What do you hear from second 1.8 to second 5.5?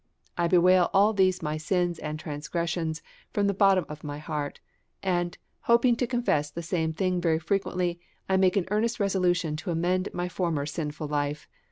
and transgressions from the bottom of my heart; and,